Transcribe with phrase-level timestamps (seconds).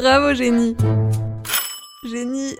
[0.00, 0.76] Bravo, génie.
[2.04, 2.54] Génie.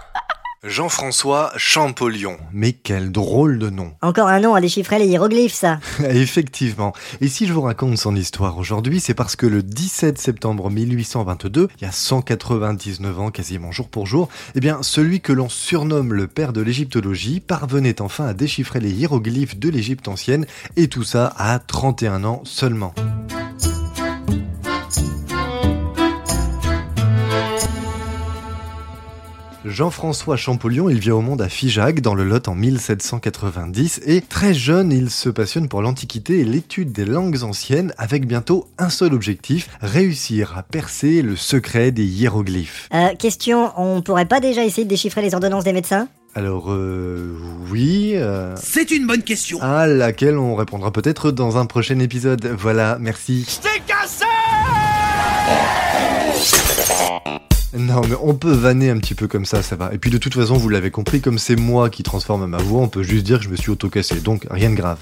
[0.64, 2.38] Jean-François Champollion.
[2.54, 3.92] Mais quel drôle de nom.
[4.00, 5.78] Encore un nom à déchiffrer les hiéroglyphes, ça.
[6.08, 6.94] Effectivement.
[7.20, 11.68] Et si je vous raconte son histoire aujourd'hui, c'est parce que le 17 septembre 1822,
[11.76, 16.14] il y a 199 ans quasiment jour pour jour, eh bien, celui que l'on surnomme
[16.14, 21.04] le père de l'égyptologie parvenait enfin à déchiffrer les hiéroglyphes de l'Égypte ancienne, et tout
[21.04, 22.94] ça à 31 ans seulement.
[29.66, 34.54] Jean-François Champollion, il vient au monde à Figeac, dans le Lot, en 1790, et très
[34.54, 39.12] jeune, il se passionne pour l'Antiquité et l'étude des langues anciennes, avec bientôt un seul
[39.12, 42.88] objectif, réussir à percer le secret des hiéroglyphes.
[42.94, 46.08] Euh, question, on pourrait pas déjà essayer de déchiffrer les ordonnances des médecins?
[46.34, 47.36] Alors, euh,
[47.70, 48.12] oui...
[48.14, 49.60] euh, C'est une bonne question.
[49.60, 52.46] à laquelle on répondra peut-être dans un prochain épisode.
[52.46, 53.60] Voilà, merci.
[57.76, 59.92] Non, mais on peut vanner un petit peu comme ça, ça va.
[59.92, 62.80] Et puis de toute façon, vous l'avez compris, comme c'est moi qui transforme ma voix,
[62.82, 64.98] on peut juste dire que je me suis auto-cassé, donc rien de grave.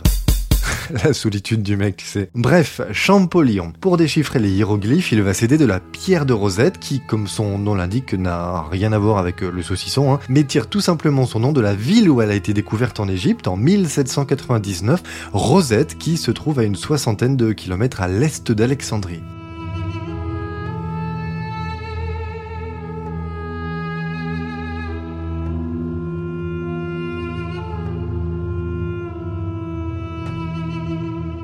[1.05, 2.30] La solitude du mec, sais.
[2.34, 3.72] Bref, Champollion.
[3.80, 7.58] Pour déchiffrer les hiéroglyphes, il va s'aider de la pierre de Rosette, qui, comme son
[7.58, 11.27] nom l'indique, n'a rien à voir avec euh, le saucisson, hein, mais tire tout simplement
[11.27, 15.02] son nom de la ville où elle a été découverte en Égypte en 1799,
[15.33, 19.22] Rosette, qui se trouve à une soixantaine de kilomètres à l'est d'Alexandrie.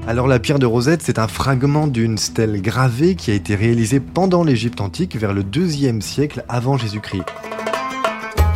[0.06, 4.00] Alors la pierre de Rosette, c'est un fragment d'une stèle gravée qui a été réalisée
[4.00, 7.24] pendant l'Égypte antique vers le 2e siècle avant Jésus-Christ.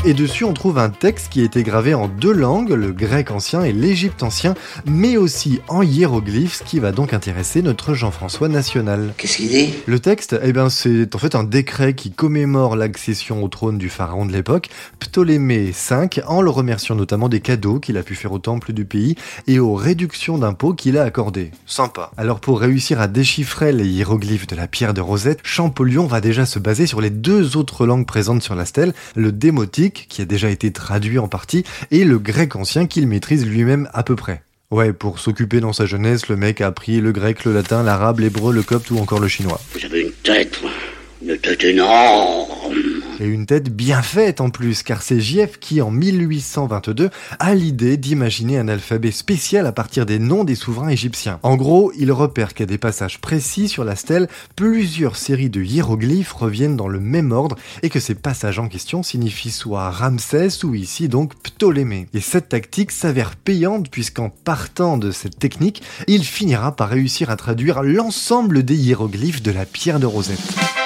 [0.09, 3.31] Et dessus, on trouve un texte qui a été gravé en deux langues, le grec
[3.31, 4.55] ancien et l'égypte ancien,
[4.87, 9.12] mais aussi en hiéroglyphes, ce qui va donc intéresser notre Jean-François national.
[9.19, 9.75] Qu'est-ce qu'il dit?
[9.84, 13.91] Le texte, eh ben, c'est en fait un décret qui commémore l'accession au trône du
[13.91, 18.33] pharaon de l'époque, Ptolémée V, en le remerciant notamment des cadeaux qu'il a pu faire
[18.33, 19.14] au temple du pays
[19.46, 21.51] et aux réductions d'impôts qu'il a accordées.
[21.67, 22.13] Sympa.
[22.17, 26.46] Alors pour réussir à déchiffrer les hiéroglyphes de la pierre de Rosette, Champollion va déjà
[26.46, 30.25] se baser sur les deux autres langues présentes sur la stèle, le démotique, qui a
[30.25, 34.42] déjà été traduit en partie, et le grec ancien qu'il maîtrise lui-même à peu près.
[34.70, 38.20] Ouais, pour s'occuper dans sa jeunesse, le mec a appris le grec, le latin, l'arabe,
[38.20, 39.61] l'hébreu, le copte ou encore le chinois.
[39.73, 40.61] Vous avez une tête.
[41.23, 42.98] Une tête énorme.
[43.20, 47.96] Et une tête bien faite en plus, car c'est Gief qui, en 1822, a l'idée
[47.96, 51.40] d'imaginer un alphabet spécial à partir des noms des souverains égyptiens.
[51.42, 56.33] En gros, il repère qu'à des passages précis sur la stèle, plusieurs séries de hiéroglyphes
[56.33, 60.74] reviennent dans le même ordre et que ces passages en question signifient soit Ramsès ou
[60.74, 62.07] ici donc Ptolémée.
[62.14, 67.36] Et cette tactique s'avère payante puisqu'en partant de cette technique, il finira par réussir à
[67.36, 70.77] traduire l'ensemble des hiéroglyphes de la pierre de Rosette.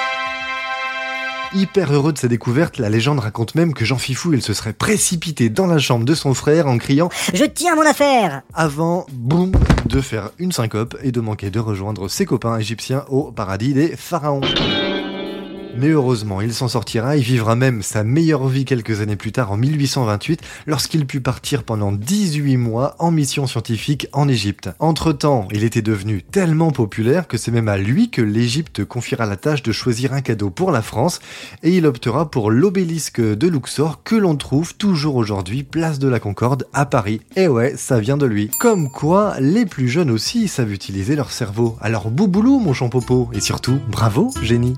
[1.55, 4.73] Hyper heureux de sa découverte, la légende raconte même que Jean Fifou il se serait
[4.73, 9.51] précipité dans la chambre de son frère en criant Je tiens mon affaire avant, boum,
[9.85, 13.95] de faire une syncope et de manquer de rejoindre ses copains égyptiens au paradis des
[13.95, 14.41] pharaons.
[15.75, 19.51] Mais heureusement, il s'en sortira et vivra même sa meilleure vie quelques années plus tard
[19.51, 24.69] en 1828 lorsqu'il put partir pendant 18 mois en mission scientifique en Égypte.
[24.77, 29.35] Entre-temps, il était devenu tellement populaire que c'est même à lui que l'Égypte confiera la
[29.35, 31.19] tâche de choisir un cadeau pour la France
[31.63, 36.19] et il optera pour l'obélisque de Luxor que l'on trouve toujours aujourd'hui place de la
[36.19, 37.21] Concorde à Paris.
[37.35, 38.51] Et ouais, ça vient de lui.
[38.59, 41.77] Comme quoi, les plus jeunes aussi savent utiliser leur cerveau.
[41.81, 44.75] Alors bouboulou mon champopo et surtout, bravo génie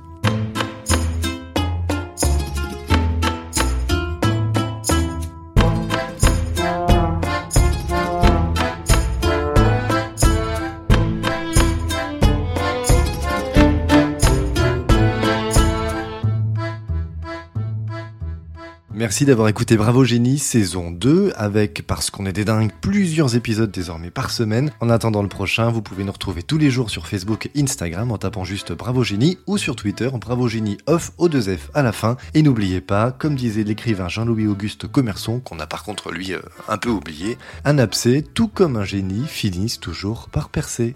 [18.97, 23.69] Merci d'avoir écouté Bravo Génie saison 2 avec, parce qu'on est des dingues, plusieurs épisodes
[23.69, 24.71] désormais par semaine.
[24.79, 28.13] En attendant le prochain, vous pouvez nous retrouver tous les jours sur Facebook et Instagram
[28.13, 31.83] en tapant juste Bravo Génie ou sur Twitter Bravo Génie off au 2 F à
[31.83, 32.15] la fin.
[32.33, 36.39] Et n'oubliez pas, comme disait l'écrivain Jean-Louis Auguste Commerçon, qu'on a par contre lui euh,
[36.69, 40.93] un peu oublié, un abcès, tout comme un génie, finissent toujours par percer.